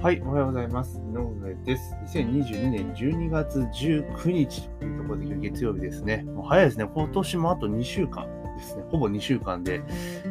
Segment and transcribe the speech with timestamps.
[0.00, 1.00] はい、おはようございます。
[1.00, 1.92] 井上です。
[2.14, 6.18] 2022年12月19日というところで月曜日ですね。
[6.22, 6.88] もう早いですね。
[6.94, 8.24] 今年もあと2週間
[8.56, 8.84] ですね。
[8.90, 9.80] ほぼ2週間で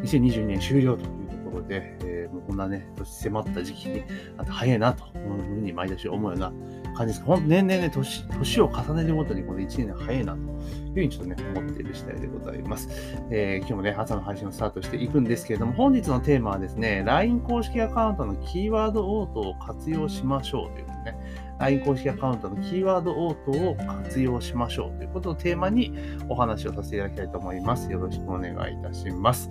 [0.03, 4.03] 2022年終了というところで、えー、もうこんなね、年迫った時期に、
[4.37, 6.53] あと早いなというふうに毎年思うような
[6.97, 7.25] 感じです。
[7.25, 12.89] ほん年々ね、年、年を重ねるごとにこの1年早いなというふうにちょっとね、思っている次第でございます。
[13.29, 21.17] えー、今日もね、朝の配信をスタートしていくんですけれども、本日のテーマはですね、LINE 公式アカウントのキーワード応答を活用しましょうということね、
[21.59, 25.93] LINE 公式アカウントのキーワード応答を活用しましょうということをテーマに
[26.29, 27.91] お話をさせていただきたいと思います。
[27.91, 29.49] よろしくお願いいたします。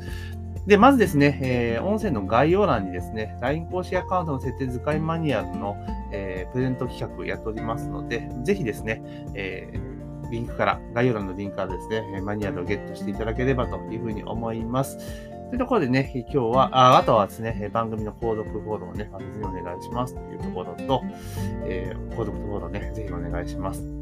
[0.67, 5.77] で、まずですね、えー、音声の概要欄にですね、LINE 公式アカウントの設定使いマニュアルの、
[6.13, 9.03] えー、プレゼント企画やっておりますので、ぜひですね、
[9.35, 14.99] えー、リンクから、概要欄のリンクからですね、マニュアルをゲットしていただければというふうに思います。
[15.49, 21.03] というところでね、今日は、ああとはですね、番組の購読フォローをね、忘れずにお願いしますというところと、
[21.65, 23.96] えー、購読フォローね、ぜひお願いします。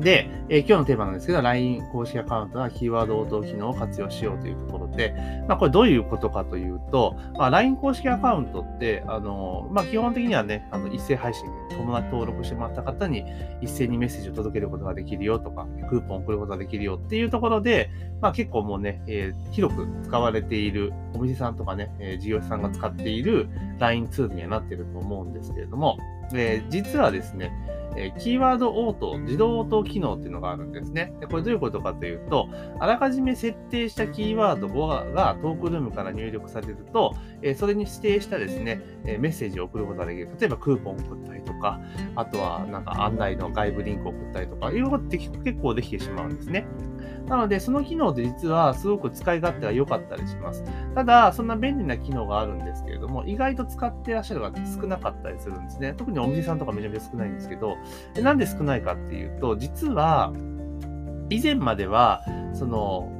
[0.00, 5.14] で、えー、今日のテーマなんですけど、LINE 公式アカウントはキーワード応答機能を活用しようというところで、
[5.48, 13.24] まあ、これどういうことかというと、まあ、LINE 公式アカウントって、あの、まあ、基本的にはね、あの一斉配信で友達登録してもらった方に
[13.62, 17.90] 一斉にメッセージを届けることができるよとか、クーポンを送ることができるよっていうところで、
[18.20, 25.96] まあ、結構もうね、えー、広く使われているお店さんとかね、えー、事業者さんが使っている LINE ツールにはなっていると思うんですけれども、
[26.34, 27.50] えー、実はですね、
[27.96, 31.12] えキーワード応答、自動応答機能っていうのがあるんですね。
[31.20, 40.28] でこれどういうことかというと、あらかじめ設定したキーワードがトークルームから入力されると、えそれに指定したですね、えメッセージを送ることができる。
[40.38, 41.80] 例えばクーポンを送ったりとか、
[42.14, 46.66] あとはなんか案内の外部リンクを送ったりとか、いうことって結構できてしまうんですね。
[47.28, 50.64] なので、その機能って実はすごく使い勝手が良かったりします。
[50.94, 55.94] ただ、そんな便利な機能があるんですけれども、意外と使ってらっしゃる方少なかったりするんですね。
[55.96, 57.76] 特にお店さんとかめちゃめちゃ少ないんですけど、
[58.22, 60.32] なんで少ないかっていうと、実は、
[61.30, 62.22] 以前までは、
[62.52, 63.12] その、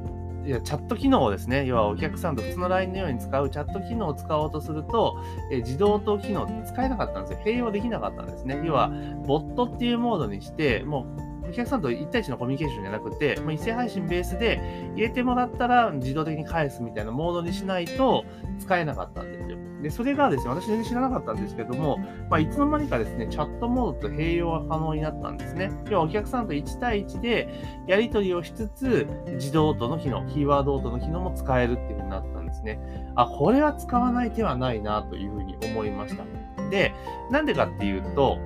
[0.47, 5.17] いやチャット機能をですね、要はお客さんと普通の LINE のように使うチャット機能を使おうとすると、
[5.51, 7.39] え自動答機能って使えなかったんですよ。
[7.43, 8.61] 併用できなかったんですね。
[8.63, 8.89] 要は、
[9.25, 14.61] ボットっていうモードにして、もうお客さんと1対1のコミュニケーションじゃなくて、もう一斉配信ベースで
[14.95, 18.25] 入れてもらったら自動的に返すみたいなモードにしないと
[18.59, 19.57] 使えなかったんですよ。
[19.81, 21.99] で、それがですね、私全然知らなかったんですけども、
[22.29, 25.71] まあ、いつの間にかですね、チャットモードと併用が可能になったんですね。
[25.89, 27.47] 要はお客さんと1対1で
[27.87, 32.79] やり取りをしつつ、自動音の機能、キーワード音の機能も使えるっていう風になったんですね。
[33.15, 36.23] あ、これは使わない手はないなというふうに思いました。
[36.71, 36.93] で、
[37.29, 38.37] なんでかっていうと、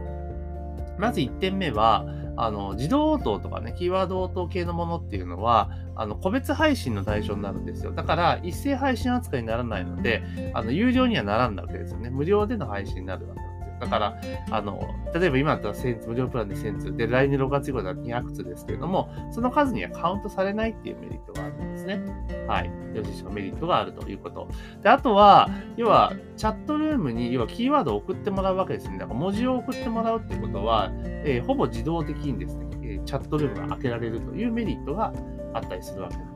[0.98, 2.06] まず1点目は、
[2.38, 7.92] あの、自動応答とかね、キーワード応答系のものっていうのは、あの、個別配信の対象になるんですよ。
[7.92, 12.10] だから、一斉配信扱いにならないので、あの、有料にはならんなわけですよね。
[12.10, 13.51] 無料での配信になるわけです。
[13.82, 14.16] だから、
[14.52, 14.80] あの、
[15.16, 22.00] 例えば今だったら1000通、無料プランで1000通、で、来年6月以降だったら200通ですけれども、その数にはカウントされないっていうメリットがあるんですね。
[22.48, 22.72] はい。
[22.94, 24.48] 領収書のメリットがあるということ。
[24.84, 29.00] で、あとは、要は、チャットルームに、要はキーワードを送ってもらうわけですね。
[29.00, 35.12] だから文字を送ってもらうってことは、えー、ほぼ自動的にですね、チャットルームが開けられるというメリットが
[35.54, 36.31] あったりするわけです。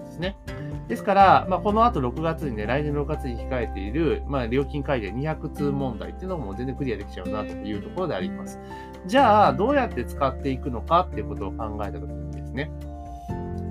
[0.88, 8.59] ですから、まあ、この後6月にね、来年6月に控えている、まあ、料金改定200通問題っていうのも全然クリアできちゃうなというところであります。
[9.07, 12.72] じゃあ、どうやって使っていくのかっていうことを考えたときにですね、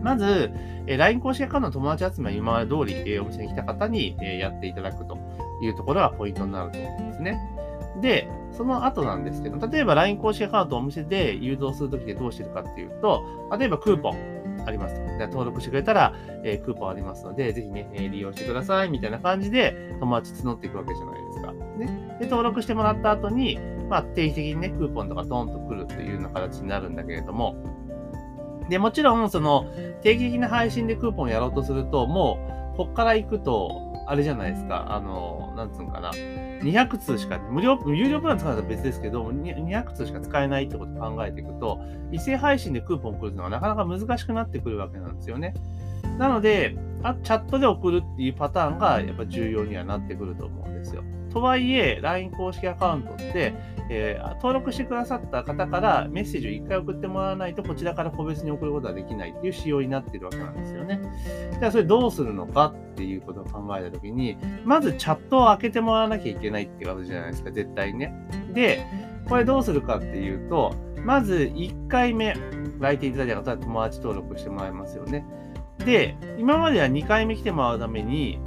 [0.03, 0.51] まず、
[0.87, 5.17] え LINE 公式アカウントの友達集めは今まで通り、えお店に来た方に、えやっていただくと
[5.63, 7.41] いうところがポイントになると思うんですね。
[8.03, 13.25] で、その後なんですけど、例えば LINE 公式アカウントをお店で誘導するときでどうしてるかっていうと、
[13.59, 15.01] 例えばクーポンありますと。
[15.19, 21.53] で登録してくれたら、えー、クーポンありますので、ぜひね、えー、利用してくださいみたいな感じで友達募っていくわけじゃないですか。
[21.53, 23.59] ね、で登録してもらった後に、
[23.89, 27.57] まあ、定期的にね、クーポンとかドンと来るというような形になるんだけれども、
[28.69, 29.67] で、もちろん、その、
[30.03, 41.81] 定期的な配信でクーポンやろうとすると、もう、こっから行くと、あれじゃないですか、あの、なんつうのかな、200通しか、無料、有料プラン使うのは別ですけど、200通しか使えないってことを考えていくと、
[42.11, 45.55] 一斉配信でクーポン送るのはなかなか難しくなってくるわけなんですよね。
[46.19, 51.03] なので、あチャットで送るっていうパターンがやっぱ重要にはなってくると思うんですよ。
[51.33, 53.53] とはいえ、LINE 公式アカウントって、
[53.91, 61.01] えー、登録してくださった方からメッセージを1回送ってもらわないと、こちらから個別に送ることはできないっていう仕様になってるわけなんですよね。
[61.59, 68.15] じゃあ、それどうするのかっていうことを考えたときに、まずチャットを開けてもらわなきゃいけないっていうことじゃないですか、絶対ね。
[68.55, 68.87] で、
[69.29, 72.35] これどうするかっていうと、まず1回目、
[72.81, 75.27] 来店いただいた方は友達登録してもらいますよね。
[75.85, 78.41] で、今までは2回目来てもらうために、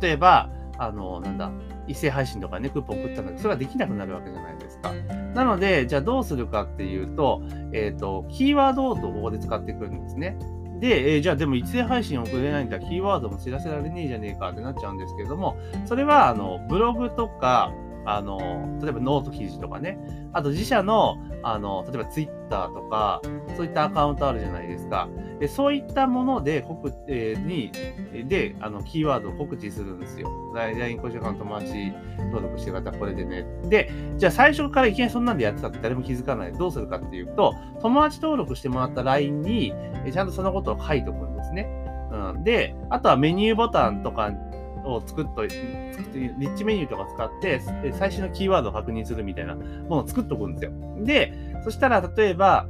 [0.00, 1.50] 例えば、あの、なんだ、
[1.88, 4.92] 一斉配信とかね、クーポン送ったんだけど、それができなくなるわけじゃないですか。
[5.34, 7.42] なので、じゃあどうするかっていうと、
[7.72, 10.38] えっ、ー、と、キーワードをここで使ってくるんですね。
[10.80, 15.56] で、えー、じゃあでも一斉配信送れないんだ、キーワードも知らせられねえじゃねえかってなっちゃうんですけれども、
[15.86, 17.72] それは、あの、ブログとか、
[18.10, 19.98] あの、例えばノート記事とかね、
[20.32, 23.20] あと自社の、あの、例えばツイッターとか、
[23.54, 25.08] そういったアカウントあるじゃないですか。
[25.38, 27.70] でそういったもので、告えー、に、
[28.26, 30.28] で、あの、キーワードを告知するんですよ。
[30.54, 31.92] LINE 公式アカウント友達
[32.32, 33.44] 登録してる方、これでね。
[33.64, 36.52] で、じゃあ最初からいきなりそんなんでやってたって誰も気づかない。
[36.52, 39.74] どうするかっていうと、友達登録してもらった LINE に、
[40.10, 41.68] ちゃんとそのことを書いておくんですね。
[42.10, 44.32] うん、で、あとはメニューボタンとか
[44.84, 45.56] を作っといて、
[46.14, 47.60] リッチメニューとか使って、
[47.92, 50.72] 最新のキーワードを確認するみたいなものを作っとくんですよ。
[51.04, 51.32] で、
[51.64, 52.68] そしたら、例えば、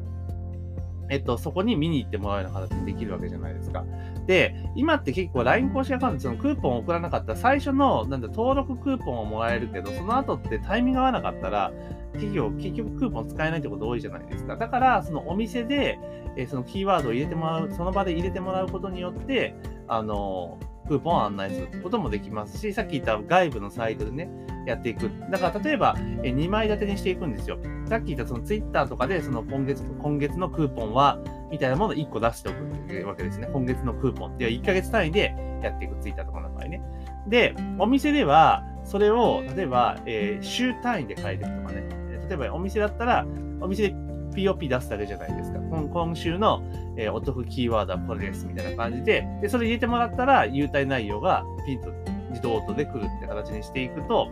[1.11, 3.85] えっと、そこに見に行ってもらうような形にできるわけじゃないですか。
[4.27, 11.73] で、今って結構 LINE 公式アカウント、そのクーポンを送らなかったら、最初の、なんだ、登録クーポンをもらえるけど、その後ってタイミング合わなかったら、
[12.13, 14.57] 企業、結局クーポン使えないってこと多いじゃないですか。
[14.57, 15.99] だから、そのお店で、
[16.37, 19.55] えそのキーワードを入れてもらう、その場で入れてもらうことによって、
[19.89, 20.59] あの、
[20.89, 24.29] クーポンを案内することもできますし、さっき言った外部のサイトでね、
[24.67, 25.11] やっていく。
[25.31, 27.59] だから例えば、え2枚立てにしていくんですよ。
[27.87, 31.19] さっき言ったそのツイッターとかで、その今月、今月のクーポンは、
[31.51, 33.49] みたいなものを1個出しておくっていうわけですね。
[33.53, 36.83] 今月のクーポンっていう1ヶ月単位でやっていく、ツイッターとかの場合ね。
[37.29, 41.85] で、お店では、それを、例えば、えー、週単位で変えていくとかね。
[42.29, 43.27] 例えば、お店だったら、
[43.61, 43.95] お店で
[44.39, 45.59] POP 出すだけじゃないですか。
[45.59, 46.63] 今週の、
[46.97, 51.93] えー、お得キーワードはこれですみたいな感じで、で、それ入れてもらったら、優待内容がピンと
[52.31, 54.29] 自動音で来るって形にしていくと、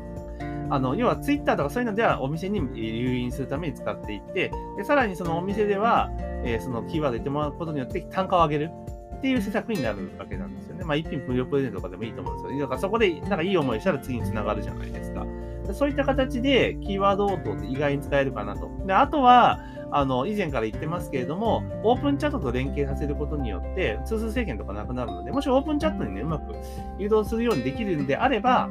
[0.70, 6.11] あの、要はツイッターとかそういうのではお店に誘引するために使っていって、でさらにそのお店では、
[6.44, 8.70] えー、そのキーワード入れてもらうことによって単価を上げる
[9.17, 10.85] っていう施策になるわけなんですよね。
[10.85, 12.61] まあ、一品無料プレゼントとかでもいいと思うんですよ。
[12.61, 15.25] だからそこでなんかいい思いしたら次につながるじゃないですか。
[15.74, 18.70] そういった形でキーワード応答って意外に使えるかなと。
[18.86, 19.60] で、あとは、
[19.92, 26.54] あの、以前から言ってますけれども、オープンチャットと連携させることによって、通数制限とかなくなるので、もしオープンチャットにね、うまく
[26.98, 28.68] 誘導するようにできるんであれば、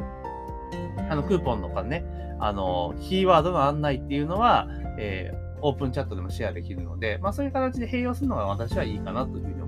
[1.09, 2.05] あの、クーポンとかね、
[2.39, 9.64] あの、キーワードの案内っていうのは、えー、オープンチャットでもシェアできるので、まあそういう形で併用するのが私はいいかなというふうに。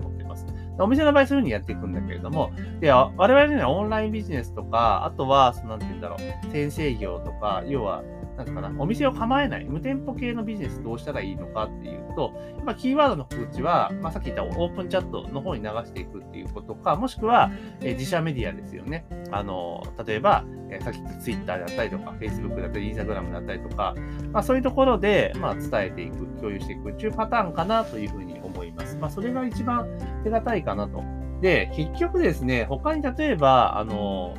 [0.79, 8.03] お店の場合そういうふうにやっていくんだけれども、で、我々にはオンラインビジネスとか、あとは、そのなんて言うんだろう、先生業とか、要は、
[8.37, 12.33] なんかな、お店を構えない、無店舗系のビジネスどうしたらいいのかっていうと、
[12.63, 17.51] まあ、キーワードの告知は、まあ、さっき言ったオープンチャットの方に流していくっていうことか、もしくは、
[17.81, 19.05] え、自社メディアですよね。
[19.31, 23.95] あの、例えば、え、さっき言った Twitter だったりとか、Facebook だったり、Instagram だったりとか、
[24.31, 28.36] まあ、そういうところで、まあ、伝えていく、共有していくっていうパターンかなというふうに
[28.77, 28.97] ます。
[28.97, 29.87] まあ、それが一番
[30.23, 31.03] 手堅いかなと。
[31.41, 34.35] で、結局ですね、他に例えば、あの、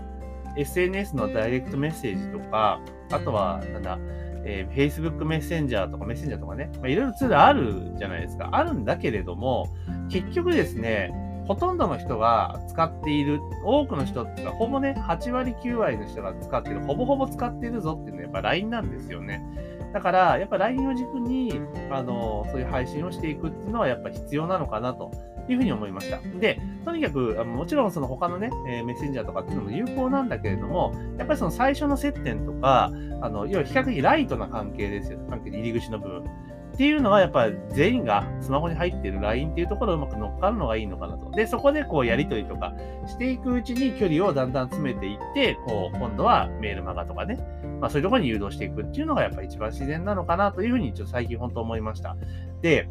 [0.57, 2.81] SNS のダイレクトメッセージとか、
[3.13, 3.99] あとは、なんだ、
[4.45, 8.49] えー、Facebook メッセンジャーとかメッセンジャーとかね、まあ、いろいろツールあるじゃないですか。
[8.53, 9.69] あるんだけれども、
[10.11, 11.13] 結局ですね、
[11.47, 19.43] ほとんどの人が使っている、多くの人ってかほぼね、8割、9割の人が使っている、ほぼほぼ使っているぞっていうのはやっぱ LINE なんですよね。
[19.93, 25.11] だから、やっぱ LINE を軸に、あの、そういう配信をしていくっていうのはやっぱ必要なのかなと
[25.49, 26.21] いうふうに思いました。
[26.39, 35.19] で、とにかく、もちろんその他のね、えメッセンジャーとかっていうのも有効なんだけれども、やっぱりその最初の接点とか、あの、要は比較的ライトな関係ですよ。
[35.31, 36.25] 関係入り口の部分。
[36.79, 41.29] っていうのはやっぱ全員がスマホに入ってる LINE っていうところをうまく乗っかるのがいいのかなと。
[41.33, 42.73] で、そこでこうやりとりとか
[43.09, 47.37] していくうちに距離をだんだん詰めていって、こう今度はメールマガとかね、
[47.81, 52.17] まあそういうところに誘導していくっていうのがやっぱ一番自然なのかなというふうにちょっと最近本当思いました。
[52.63, 52.89] で、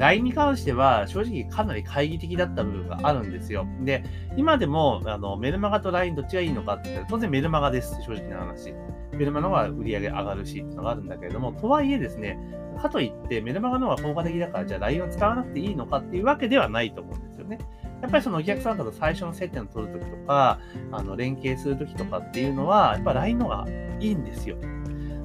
[0.00, 3.66] LINE に関しては正直かなり懐疑的だった部分があるんですよ。
[3.82, 4.02] で、
[4.34, 8.72] 今でもあのメルマガと LINE どっちがいいのかって言ったら当然メルマガです、正直な話。
[9.12, 12.38] メルマガの方が売り上げ上がるしっていうのがあるんだけれども、とはいえですね、
[12.80, 17.58] かといってメルマガの方が効果的だからじゃあ LINE を使わなくていいのかっていうわけではないと思うんですよね。
[18.00, 20.58] やっぱりそのお客さんと最初の接点を取るときとか、
[20.92, 23.66] あの連携するときとかっていうのは、やっぱ LINE の方が
[24.00, 24.56] いいんですよ。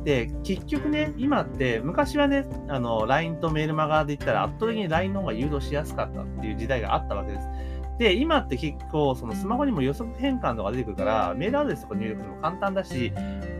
[0.05, 7.47] で、結局ね、今って、昔はね、あの、LINE とメールマガで言ったら圧倒的に LINE の方が誘導しやすかったっていう時代があったわけです。
[7.97, 13.11] で、今って結構、そのスマホにも予測変換とか出てくるから、メールアドレスとか入力も簡単だし、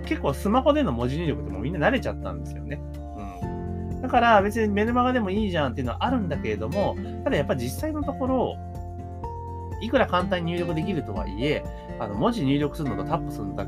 [0.06, 2.80] 結構スマホでの文字入力ってもうみんな慣れちゃったんですよね。
[3.92, 4.02] うん。
[4.02, 8.58] だから別にメルマガでもいいじゃんっていうのはあるんだけれども、ただやっぱ実際のところ、
[9.82, 11.64] いくら簡単に入力できるとはいえ、
[12.00, 13.66] あの文字入力するのとタップするだ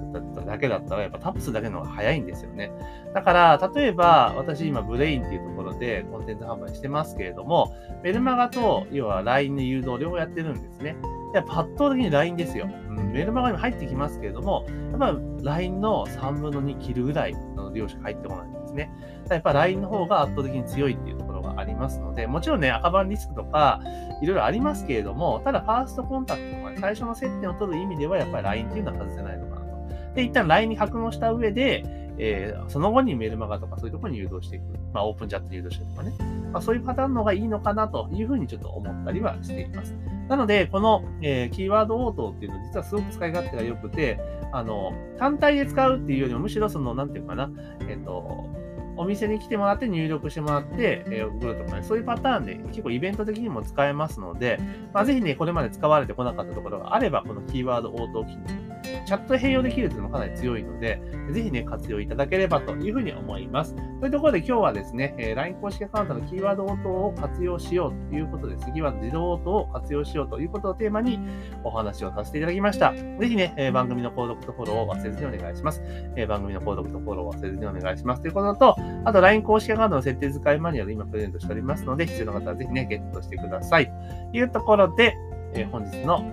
[0.58, 2.72] けだったら、やっぱタップするだけの方が早いんですよね。
[3.14, 10.96] だから、例えば、私今、ブレインっていうところでコンテンツ販売してますけれども、メルマガと、要は LINE の誘導両方やってるんですね。
[11.34, 12.68] やっぱ圧倒的に LINE ですよ。
[12.90, 18.92] うん、メルマガに入ってきますけれども、やっぱ LINE の3分の2切るぐらいの量しか入ってこないんですね。
[19.30, 21.18] やっぱ LINE の方が圧倒的に強いっていう
[21.58, 23.82] ありますので、もちろんね、赤番リスクとか、
[24.22, 30.16] いろいろありますけれども、ただファーストコンタクトとか、ね、最初の接点を取る意味では、やっぱり LINE っていうのは外せないのかなと。
[30.16, 31.84] で、一旦 LINE に格納した上で、
[32.20, 34.64] えー、その後にメルマガとかそういうところに誘導していく。
[34.94, 36.14] まあ、オープンチャット誘導していくとかね。
[36.52, 39.94] まあ、そういうパターンの方がいいのかなというふうにちょっと思ったりはしています。
[40.28, 44.20] なので、この、えー、キーワード応答っていうのは実はすごく使い勝手が良くて、
[44.52, 47.50] あの、単体で使うっていうよりも、むしろその、なんていうかな、
[47.82, 48.50] えっ、ー、と、
[48.98, 54.60] お店に来てもらって入力してもらって、えー、送るとかね、そういうパターンで結構イベント的にも使えますので、
[54.94, 58.67] まあ、ぜひね、これまで使われてこなかったところがあれば、このキーワード応答機能
[59.08, 63.74] チャット併用できるというのもかなり強いので、ぜひね、活用いただければというふうに思います。
[64.02, 71.20] というところで今日はですね、え LINE 公式アカウントのキーワード応答を活用しようということで、次は自動応答を活用しようということをテーマに
[71.64, 72.94] お話をさせていただきました。
[72.94, 75.82] ぜひね、え番組の購読とフォローを忘れずにお願いします。
[76.18, 78.22] え番組の購読とフォローを忘れずにお願いします。
[78.22, 83.90] ということと、あと LINE 公式アカウントの設定使いマニュアル今プレゼントしておりますので、必要な方はぜひね、ゲットしてください。
[84.34, 85.16] というところで、
[85.54, 86.26] え本日の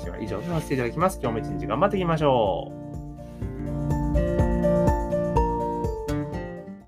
[0.00, 1.18] 信は以上とさせていただきます。
[1.22, 2.79] 今日も一日頑張っていきましょう。